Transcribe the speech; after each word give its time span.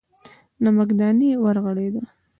نمکدانۍ 0.63 1.27
ورغړېده. 1.43 2.01